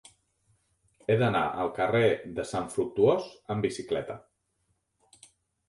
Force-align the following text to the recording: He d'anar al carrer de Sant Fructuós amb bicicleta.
He 1.11 1.17
d'anar 1.19 1.43
al 1.65 1.69
carrer 1.75 2.01
de 2.41 2.47
Sant 2.53 2.73
Fructuós 2.77 3.29
amb 3.57 3.69
bicicleta. 3.71 4.19